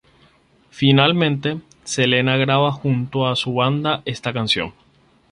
[0.71, 4.73] Finalmente, Selena graba junto a su banda esta canción.